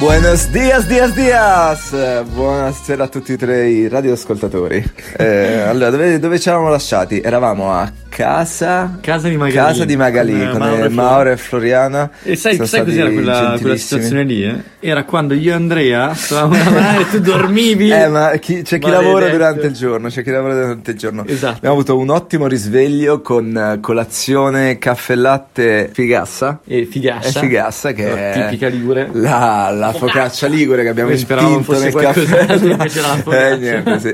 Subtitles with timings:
[0.00, 2.24] Buenos dias, dias, dias!
[2.34, 4.84] Buonasera a tutti e tre i radioascoltatori.
[5.16, 7.20] Eh, allora, dove, dove ci eravamo lasciati?
[7.20, 11.36] Eravamo a casa, casa di Magali, casa di Magali con, con Mauro, e Mauro e
[11.36, 12.10] Floriana.
[12.22, 14.44] E sai, sai cos'era quella, quella, situazione lì?
[14.44, 14.54] Eh?
[14.78, 17.90] Era quando io e Andrea stavamo là e tu dormivi.
[17.90, 21.24] Eh, ma chi, c'è chi lavora durante il giorno, c'è chi lavora durante il giorno.
[21.26, 21.56] Esatto.
[21.56, 26.60] Abbiamo avuto un ottimo risveglio con eh, colazione, caffè latte, figassa.
[26.64, 27.40] E figassa.
[27.40, 29.08] E figassa che è tipica ligure.
[29.12, 32.46] La, la focaccia ligure che abbiamo intinto nel caffè.
[33.52, 34.12] eh, niente, sì.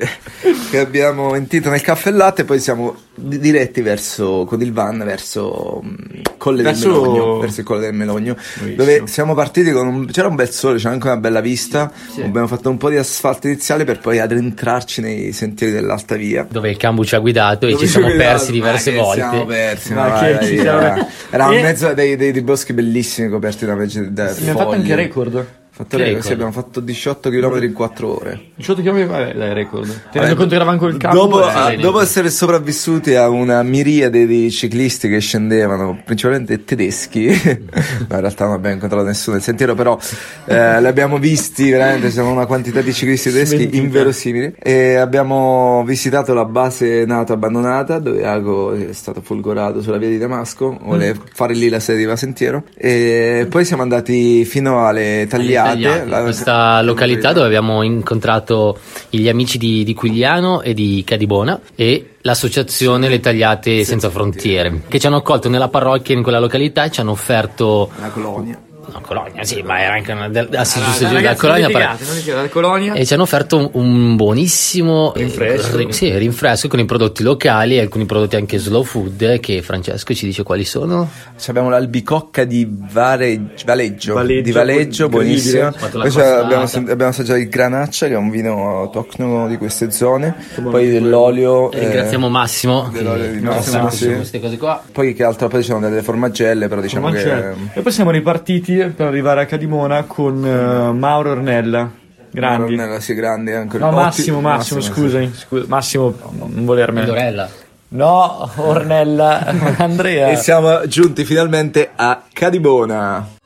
[0.71, 5.83] che abbiamo intinto nel caffè latte e poi siamo diretti verso con il van verso
[5.85, 6.89] mm, Colle verso...
[6.89, 8.77] del Melogno, verso il Colle del Melogno, Bellissimo.
[8.77, 11.93] dove siamo partiti con un, c'era un bel sole, c'era anche una bella vista.
[12.11, 12.23] Sì.
[12.23, 16.47] Abbiamo fatto un po' di asfalto iniziale per poi addentrarci nei sentieri dell'alta via.
[16.49, 19.21] Dove il Cambu ci ha guidato e ci siamo guidato, persi diverse volte.
[19.21, 21.09] Siamo persi, ma, ma vai, ci siamo...
[21.31, 24.95] Era in mezzo a dei, dei, dei, boschi bellissimi coperti da, da Abbiamo fatto anche
[24.95, 25.47] record.
[25.81, 26.23] Fatto record.
[26.23, 28.41] Sì, abbiamo fatto 18 km in 4 ore.
[28.57, 30.11] 18 km, vabbè, dai, record.
[30.13, 31.17] Tenendo conto che eravamo col campo.
[31.17, 37.33] Dopo, eh, dopo essere sopravvissuti a una miriade di ciclisti che scendevano, principalmente tedeschi, no,
[37.33, 39.99] in realtà non abbiamo incontrato nessuno nel sentiero, però
[40.45, 43.83] eh, li abbiamo visti veramente, siamo una quantità di ciclisti tedeschi Smentita.
[43.83, 44.55] inverosimili.
[44.59, 50.19] E abbiamo visitato la base NATO abbandonata, dove Ago è stato folgorato sulla via di
[50.19, 51.19] Damasco, vuole mm.
[51.33, 52.65] fare lì la sede di Sentiero.
[52.77, 56.23] E poi siamo andati fino alle tagliate Tagliate, la...
[56.23, 63.09] questa località dove abbiamo incontrato gli amici di, di Quigliano e di Cadibona e l'associazione
[63.09, 67.01] Le Tagliate Senza Frontiere, che ci hanno accolto nella parrocchia in quella località e ci
[67.01, 68.59] hanno offerto una colonia
[68.93, 70.29] No, Colonia, sì, ma era anche una.
[70.29, 71.97] Del, ah, sì, giusto, giusto, da Colonia.
[71.99, 72.95] Litigate, Colonia.
[72.95, 75.79] E ci hanno offerto un, un buonissimo rinfresco.
[75.79, 79.39] Eh, sì, rinfresco con i prodotti locali e alcuni prodotti anche slow food.
[79.39, 81.09] Che Francesco ci dice quali sono.
[81.47, 85.73] Abbiamo l'albicocca di Vareggio, Valeggio, Valeggio, di Valeggio, buonissima.
[85.73, 90.35] Poi abbiamo, abbiamo, assaggiato il Granaccia, che è un vino autoctono di queste zone.
[90.61, 91.71] Poi dell'olio.
[91.71, 92.89] Eh, ringraziamo Massimo.
[92.93, 94.83] Dell'olio di Massimo, Massimo, queste cose qua.
[94.91, 95.47] Poi che altro?
[95.49, 97.53] Poi ci sono delle formaggelle, però diciamo che.
[97.75, 101.91] E poi siamo ripartiti per arrivare a Cadimona con uh, Mauro Ornella.
[102.31, 102.59] Grandi.
[102.59, 103.79] Mauro Ornella, sì, grandi anche.
[103.79, 107.05] No, Massimo, Massimo, Massimo, scusami, scusa, Massimo, non volermi.
[107.05, 107.49] Dorella.
[107.89, 109.47] No, Ornella,
[109.79, 110.29] Andrea.
[110.29, 113.39] e siamo giunti finalmente a Cadibona.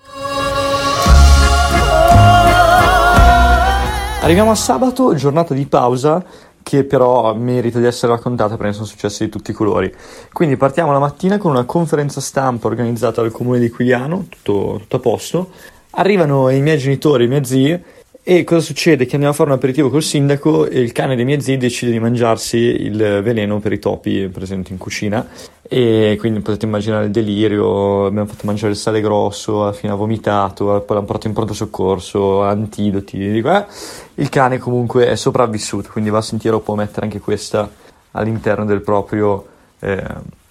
[4.21, 6.25] Arriviamo a sabato, giornata di pausa
[6.65, 9.95] che però merita di essere raccontata perché sono successi di tutti i colori.
[10.33, 14.97] Quindi partiamo la mattina con una conferenza stampa organizzata dal comune di Quigliano, tutto, tutto
[14.97, 15.51] a posto.
[15.91, 17.85] Arrivano i miei genitori, i miei zii,
[18.27, 19.05] e cosa succede?
[19.05, 21.93] Che andiamo a fare un aperitivo col sindaco e il cane dei miei zii decide
[21.93, 25.29] di mangiarsi il veleno per i topi presenti in cucina
[25.61, 29.95] e quindi potete immaginare il delirio, abbiamo fatto mangiare il sale grosso, alla fine ha
[29.95, 33.67] vomitato, poi l'hanno portato in pronto soccorso, antidoti, eh.
[34.15, 37.71] il cane comunque è sopravvissuto, quindi va a sentire può mettere anche questa
[38.13, 39.47] all'interno del proprio,
[39.81, 40.03] eh,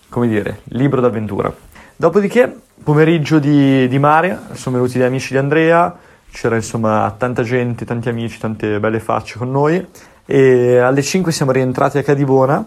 [0.09, 1.51] come dire, libro d'avventura.
[1.95, 6.02] Dopodiché, pomeriggio di, di mare, sono venuti gli amici di Andrea,
[6.33, 9.85] c'era insomma tanta gente, tanti amici, tante belle facce con noi.
[10.25, 12.65] E alle 5 siamo rientrati a Cadibona.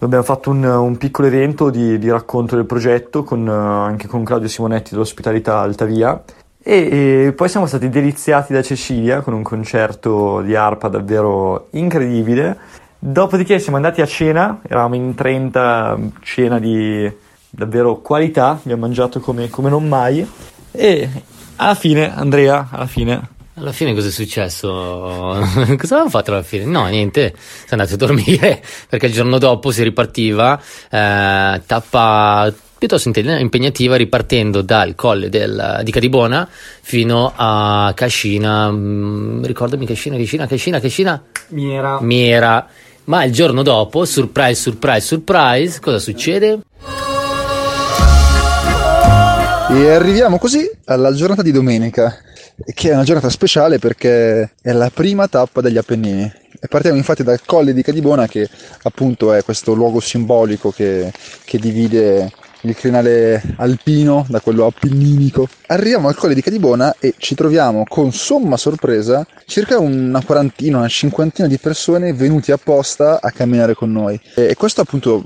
[0.00, 4.48] Abbiamo fatto un, un piccolo evento di, di, racconto del progetto con, anche con Claudio
[4.48, 6.20] Simonetti dell'ospitalità Altavia.
[6.60, 12.58] E, e poi siamo stati deliziati da Cecilia con un concerto di arpa davvero incredibile.
[12.98, 17.10] Dopodiché siamo andati a cena eravamo in 30 cena di
[17.48, 20.26] davvero qualità abbiamo mangiato come, come non mai
[20.76, 21.08] e
[21.56, 23.34] alla fine, Andrea, alla fine.
[23.54, 24.68] Alla fine cosa è successo?
[25.78, 26.66] cosa avevamo fatto alla fine?
[26.66, 27.34] No, niente,
[27.66, 30.60] siamo andati a dormire perché il giorno dopo si ripartiva,
[30.90, 36.46] eh, tappa piuttosto impegnativa ripartendo dal colle del, di Cadibona
[36.82, 41.22] fino a Cascina, mm, ricordami Cascina, Cascina, Cascina, Cascina?
[41.48, 41.98] Miera.
[42.02, 42.68] Miera.
[43.04, 46.58] Ma il giorno dopo, surprise, surprise, surprise, cosa succede?
[49.68, 52.16] E arriviamo così alla giornata di domenica,
[52.72, 56.32] che è una giornata speciale perché è la prima tappa degli Appennini.
[56.60, 58.48] E partiamo infatti dal Colle di Cadibona, che
[58.82, 61.12] appunto è questo luogo simbolico che,
[61.44, 62.30] che divide
[62.60, 65.48] il crinale alpino da quello appenninico.
[65.66, 70.88] Arriviamo al Colle di Cadibona e ci troviamo con somma sorpresa circa una quarantina, una
[70.88, 74.18] cinquantina di persone venuti apposta a camminare con noi.
[74.36, 75.24] E questo appunto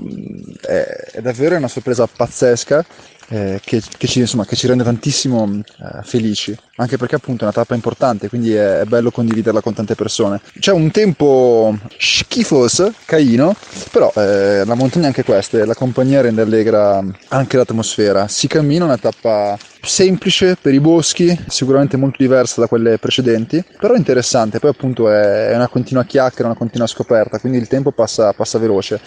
[0.61, 0.81] è,
[1.13, 2.83] è davvero una sorpresa pazzesca
[3.31, 7.43] eh, che, che ci, insomma, che ci rende tantissimo eh, felici, anche perché appunto è
[7.43, 10.41] una tappa importante, quindi è, è bello condividerla con tante persone.
[10.59, 13.55] C'è un tempo schifoso, caino,
[13.91, 18.27] però eh, la montagna anche questa, la compagnia rende allegra anche l'atmosfera.
[18.27, 23.95] Si cammina una tappa semplice per i boschi, sicuramente molto diversa da quelle precedenti, però
[23.95, 28.33] interessante, poi appunto è, è una continua chiacchiera, una continua scoperta, quindi il tempo passa,
[28.33, 28.99] passa veloce.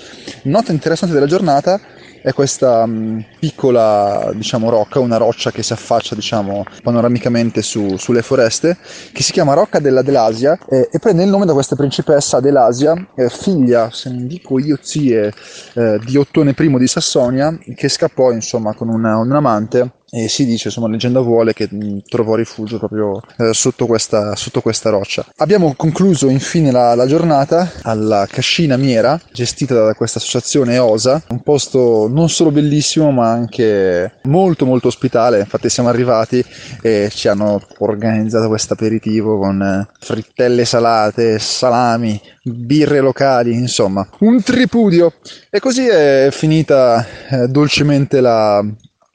[0.44, 1.80] Nota interessante della giornata
[2.24, 8.22] è questa mh, piccola diciamo, rocca, una roccia che si affaccia diciamo, panoramicamente su, sulle
[8.22, 8.78] foreste,
[9.12, 12.94] che si chiama Rocca della Delasia eh, e prende il nome da questa principessa Delasia,
[13.14, 15.34] eh, figlia, se non dico io zie,
[15.74, 20.46] eh, di Ottone I di Sassonia, che scappò insomma con una, un amante e si
[20.46, 25.26] dice, insomma, leggenda vuole che mh, trovò rifugio proprio eh, sotto, questa, sotto, questa, roccia.
[25.38, 31.42] Abbiamo concluso infine la, la, giornata alla Cascina Miera, gestita da questa associazione OSA, un
[31.42, 36.44] posto non solo bellissimo ma anche molto molto ospitale, infatti siamo arrivati
[36.80, 44.40] e ci hanno organizzato questo aperitivo con eh, frittelle salate, salami, birre locali, insomma, un
[44.40, 45.14] tripudio.
[45.50, 48.64] E così è finita eh, dolcemente la,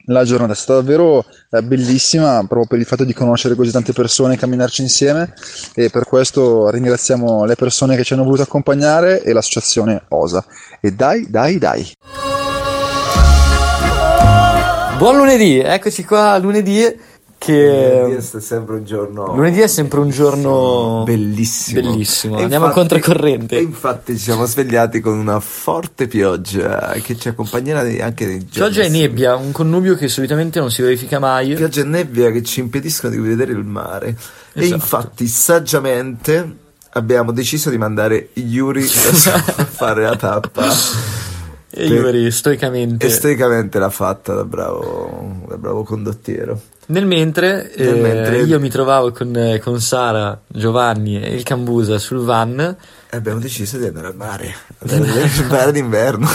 [0.06, 3.92] la giornata è stata davvero eh, bellissima proprio per il fatto di conoscere così tante
[3.92, 5.34] persone e camminarci insieme
[5.74, 10.44] e per questo ringraziamo le persone che ci hanno voluto accompagnare e l'associazione OSA.
[10.80, 11.92] E dai, dai, dai!
[14.96, 16.84] Buon lunedì, eccoci qua lunedì
[17.50, 22.36] che lunedì è sempre un giorno lunedì è sempre un giorno bellissimo, bellissimo.
[22.36, 27.80] andiamo a controcorrente e infatti ci siamo svegliati con una forte pioggia che ci accompagnerà
[28.04, 31.54] anche nei giorni pioggia e nebbia un connubio che solitamente non si verifica mai.
[31.54, 34.16] Pioggia e nebbia che ci impediscono di vedere il mare.
[34.52, 34.60] Esatto.
[34.60, 36.56] e infatti saggiamente
[36.90, 40.68] abbiamo deciso di mandare Yuri a fare la tappa.
[41.72, 43.06] E Yuri stoicamente.
[43.06, 46.60] e stoicamente l'ha fatta da bravo, da bravo condottiero
[46.90, 48.42] nel mentre, Nel eh, mentre...
[48.42, 52.76] io mi trovavo con, con, Sara, Giovanni e il Cambusa sul van.
[53.12, 54.54] E abbiamo deciso di andare al mare,
[54.86, 56.28] andare al mare d'inverno.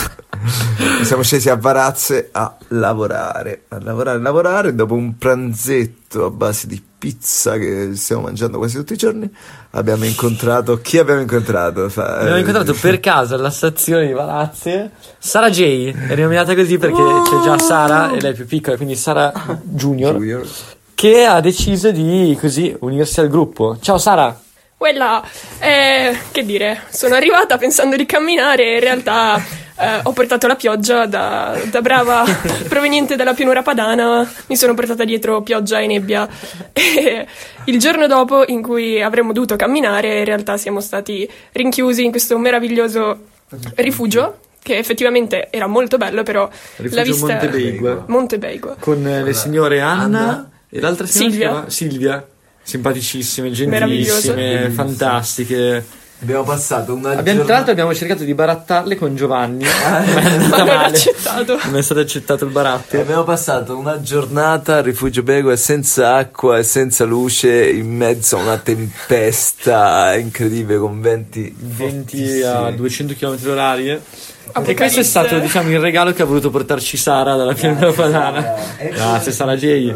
[1.04, 4.74] Siamo scesi a Varazze a lavorare, a lavorare, a lavorare.
[4.74, 9.26] Dopo un pranzetto a base di pizza che stiamo mangiando quasi tutti i giorni,
[9.70, 10.78] abbiamo incontrato.
[10.82, 11.88] Chi abbiamo incontrato?
[11.88, 15.94] Fa, abbiamo incontrato per caso alla stazione di Varazze Sara J.
[15.94, 17.22] È rinominata così perché oh!
[17.22, 19.32] c'è già Sara e lei è più piccola, quindi Sara
[19.62, 20.46] Junior, Junior.
[20.92, 23.78] Che ha deciso di così unirsi al gruppo.
[23.80, 24.40] Ciao Sara!
[24.78, 25.24] Quella,
[25.58, 29.42] eh, che dire, sono arrivata pensando di camminare e in realtà
[29.78, 32.24] eh, ho portato la pioggia da, da, brava
[32.68, 36.28] proveniente dalla pianura padana, mi sono portata dietro pioggia e nebbia.
[36.96, 37.26] E
[37.64, 42.38] il giorno dopo, in cui avremmo dovuto camminare, in realtà siamo stati rinchiusi in questo
[42.38, 43.18] meraviglioso
[43.76, 48.04] rifugio che effettivamente era molto bello, però Rifugio la vista Montebeigua.
[48.08, 48.76] Montebeigua.
[48.78, 51.70] Con eh, le signore Anna, Anna e l'altra signora Silvia.
[51.70, 52.26] Silvia
[52.66, 55.84] simpaticissime, gentilissime, fantastiche.
[56.18, 57.44] Abbiamo passato una abbiamo, giornata.
[57.44, 59.64] Tra l'altro abbiamo cercato di barattarle con Giovanni.
[59.86, 60.96] Ah, ma è andata male.
[60.96, 61.58] Accettato.
[61.64, 62.98] Non è stato accettato il baratto.
[62.98, 68.40] Abbiamo passato una giornata a Rifugio Bego senza acqua e senza luce in mezzo a
[68.40, 73.90] una tempesta incredibile con venti 20 a 200 km orari.
[74.64, 78.54] E questo è stato diciamo il regalo che ha voluto portarci Sara dalla pianura padana.
[78.90, 79.94] Grazie Sara J.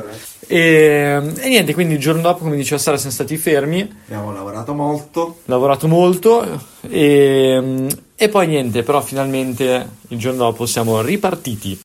[0.53, 3.89] E, e, niente, quindi il giorno dopo, come diceva Sara, siamo stati fermi.
[4.07, 5.37] Abbiamo lavorato molto.
[5.45, 6.45] Lavorato molto
[6.89, 7.87] e,
[8.17, 11.79] e poi niente, però finalmente il giorno dopo siamo ripartiti.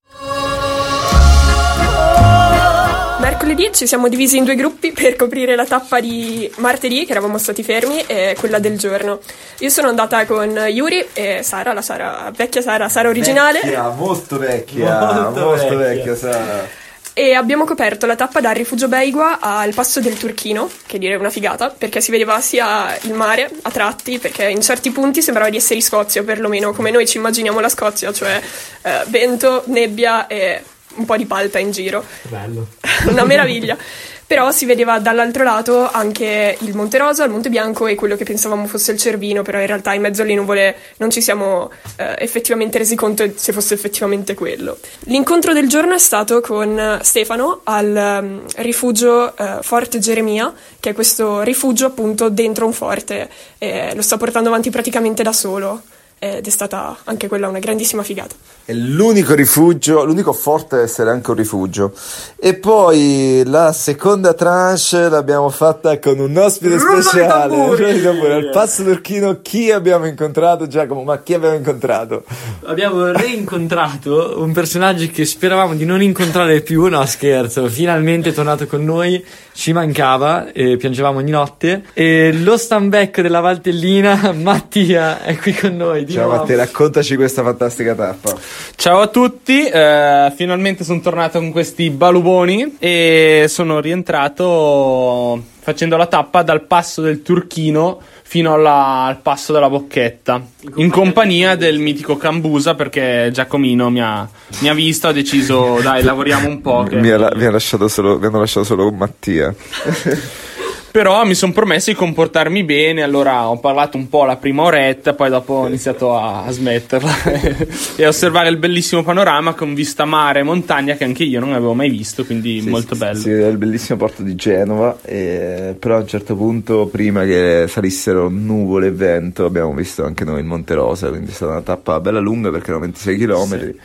[3.19, 7.37] Mercoledì ci siamo divisi in due gruppi per coprire la tappa di martedì, che eravamo
[7.37, 9.19] stati fermi, e quella del giorno.
[9.59, 13.59] Io sono andata con Yuri e Sara, la Sara, vecchia Sara, Sara originale.
[13.61, 15.77] Vecchia, molto vecchia, molto, molto vecchia.
[15.77, 16.83] vecchia Sara
[17.17, 21.29] e abbiamo coperto la tappa dal rifugio Beigua al passo del Turchino, che direi una
[21.29, 25.55] figata, perché si vedeva sia il mare a tratti, perché in certi punti sembrava di
[25.55, 28.41] essere in Scozia, perlomeno come noi ci immaginiamo la Scozia, cioè
[28.81, 30.61] eh, vento, nebbia e
[30.95, 32.03] un po' di palta in giro.
[32.23, 32.67] Bello.
[33.07, 33.77] una meraviglia.
[34.35, 38.25] però si vedeva dall'altro lato anche il Monte Rosa, il Monte Bianco e quello che
[38.25, 42.15] pensavamo fosse il Cervino, però in realtà in mezzo alle nuvole non ci siamo eh,
[42.17, 44.77] effettivamente resi conto se fosse effettivamente quello.
[45.05, 50.93] L'incontro del giorno è stato con Stefano al um, rifugio uh, Forte Geremia, che è
[50.93, 55.81] questo rifugio appunto dentro un forte, e lo sta portando avanti praticamente da solo.
[56.17, 58.35] Ed è stata anche quella una grandissima figata.
[58.65, 61.93] È l'unico rifugio, l'unico forte essere anche un rifugio.
[62.37, 67.93] E poi la seconda tranche l'abbiamo fatta con un ospite speciale.
[67.93, 68.31] Di tamburi.
[68.31, 71.03] Al passo turchino chi abbiamo incontrato Giacomo?
[71.03, 72.23] Ma chi abbiamo incontrato?
[72.63, 78.65] Abbiamo reincontrato un personaggio che speravamo di non incontrare più, no scherzo, finalmente è tornato
[78.65, 79.23] con noi,
[79.55, 81.85] ci mancava e piangevamo ogni notte.
[81.93, 86.03] E lo stand-back della Valtellina, Mattia, è qui con noi.
[86.03, 86.41] di Ciao nuovo.
[86.41, 88.35] Matteo, raccontaci questa fantastica tappa.
[88.75, 96.05] Ciao a tutti, eh, finalmente sono tornato con questi baluboni e sono rientrato facendo la
[96.05, 98.01] tappa dal passo del Turchino
[98.35, 100.41] fino alla- al passo della Bocchetta
[100.75, 104.27] in compagnia del mitico Cambusa perché Giacomino mi ha,
[104.59, 107.87] mi ha visto ha deciso dai lavoriamo un po' che- Mi, ha, mi ha lasciato
[107.87, 109.55] solo, mi hanno lasciato solo con Mattia.
[110.95, 115.13] però mi sono promesso di comportarmi bene allora ho parlato un po' la prima oretta
[115.13, 117.11] poi dopo ho iniziato a, smetterla
[117.97, 121.51] e a osservare il bellissimo panorama con vista mare e montagna che anche io non
[121.51, 124.97] avevo mai visto quindi Sì, molto sì, bello Si vede il bellissimo porto di Genova,
[125.01, 130.23] e- però a un certo punto, prima che salissero nuvole e vento, abbiamo visto anche
[130.23, 133.75] noi il Monte Rosa, quindi è stata una tappa bella lunga perché erano 26 km.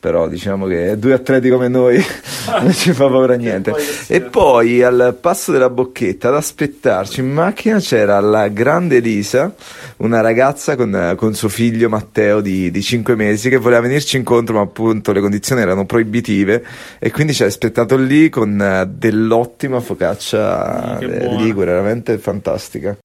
[0.00, 2.02] Però diciamo che due atleti come noi
[2.62, 3.74] non ci fa paura niente.
[4.06, 9.54] E poi al passo della bocchetta ad aspettarci in macchina c'era la grande Elisa,
[9.98, 14.54] una ragazza con, con suo figlio Matteo di, di 5 mesi che voleva venirci incontro,
[14.54, 16.64] ma appunto le condizioni erano proibitive
[16.98, 22.96] e quindi ci ha aspettato lì con eh, dell'ottima focaccia Mm, ligure, veramente fantastica.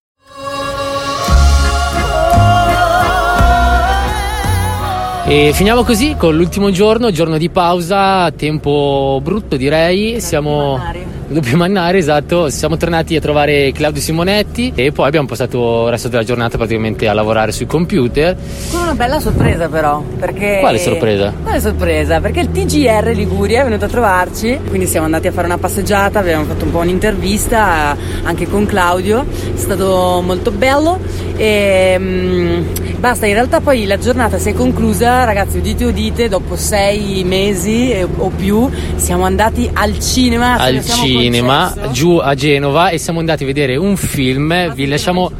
[5.27, 10.21] E finiamo così con l'ultimo giorno, giorno di pausa, tempo brutto direi.
[10.21, 10.79] Siamo
[11.27, 12.49] doppio mannare, esatto.
[12.49, 17.07] Siamo tornati a trovare Claudio Simonetti e poi abbiamo passato il resto della giornata praticamente
[17.07, 18.35] a lavorare sui computer.
[18.71, 20.57] Con una bella sorpresa però, perché...
[20.59, 21.33] Quale sorpresa?
[21.41, 22.19] Quale sorpresa?
[22.19, 26.19] Perché il TGR Liguria è venuto a trovarci, quindi siamo andati a fare una passeggiata,
[26.19, 30.99] abbiamo fatto un po' un'intervista anche con Claudio, è stato molto bello
[31.37, 32.63] e mm,
[32.99, 37.91] basta, in realtà poi la giornata si è conclusa, ragazzi udite udite, dopo sei mesi
[37.91, 40.57] eh, o più siamo andati al cinema.
[40.57, 41.91] al ne siamo cinema concesso.
[41.91, 44.73] giù a Genova e siamo andati a vedere un film.
[44.73, 45.31] Vi lasciamo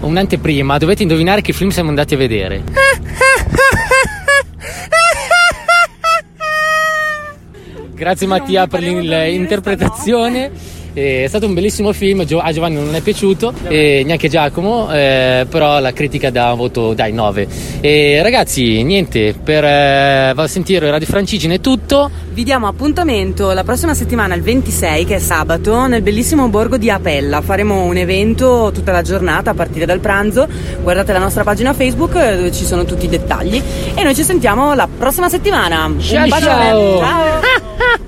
[0.00, 0.78] un'anteprima.
[0.78, 2.62] Dovete indovinare che film siamo andati a vedere.
[7.94, 10.77] Grazie Mattia per l'interpretazione.
[10.98, 15.78] È stato un bellissimo film, a Giovanni non è piaciuto, e neanche Giacomo, eh, però
[15.78, 17.46] la critica dà un voto dai 9.
[17.80, 22.10] E ragazzi, niente, per eh, Val Sentiero e Radio Francigene è tutto.
[22.32, 26.90] Vi diamo appuntamento la prossima settimana, il 26, che è sabato, nel bellissimo borgo di
[26.90, 27.40] Apella.
[27.42, 30.48] Faremo un evento tutta la giornata a partire dal pranzo.
[30.82, 33.62] Guardate la nostra pagina Facebook eh, dove ci sono tutti i dettagli.
[33.94, 35.90] E noi ci sentiamo la prossima settimana.
[36.00, 36.68] Ciao, un bacione.
[36.68, 36.98] ciao.
[36.98, 38.06] ciao.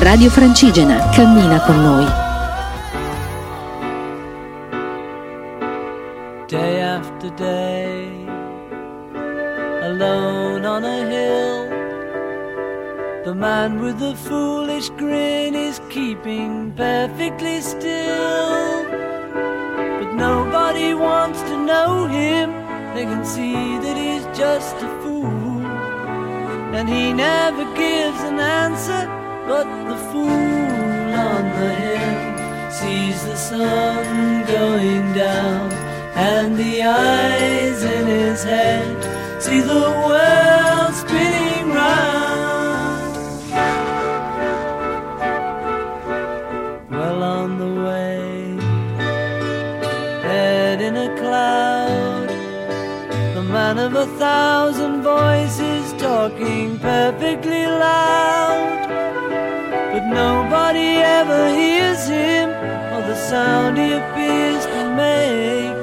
[0.00, 2.30] Radio Francigena cammina con noi.
[6.52, 8.26] day after day,
[9.88, 11.64] alone on a hill.
[13.24, 18.84] The man with the foolish grin is keeping perfectly still.
[19.98, 22.50] But nobody wants to know him,
[22.94, 25.64] they can see that he's just a fool.
[26.76, 29.02] And he never gives an answer,
[29.46, 35.72] but the fool on the hill sees the sun going down,
[36.14, 38.96] and the eyes in his head
[39.42, 43.14] see the world spinning round.
[46.90, 48.56] Well on the way,
[50.22, 52.28] head in a cloud,
[53.34, 58.81] the man of a thousand voices talking perfectly loud.
[60.02, 62.48] But nobody ever hears him
[62.92, 65.76] or the sound he appears to make.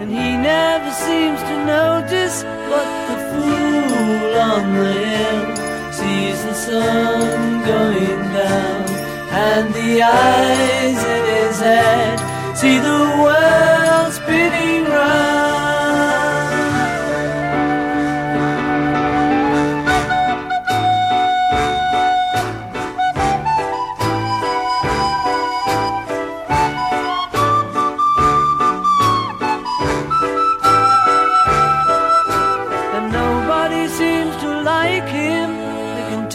[0.00, 7.64] And he never seems to notice what the fool on the hill sees the sun
[7.64, 8.88] going down.
[9.30, 12.18] And the eyes in his head
[12.56, 14.77] see the world spinning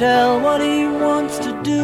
[0.03, 1.83] tell what he wants to do,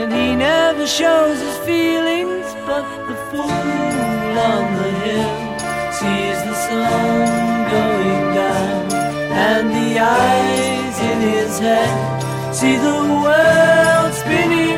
[0.00, 2.46] and he never shows his feelings.
[2.68, 5.32] But the fool on the hill
[5.98, 7.18] sees the sun
[7.74, 8.82] going down,
[9.50, 11.92] and the eyes in his head
[12.58, 14.69] see the world spinning.